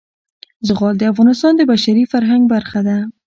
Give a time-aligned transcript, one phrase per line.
[0.67, 2.97] زغال د افغانستان د بشري فرهنګ برخه ده.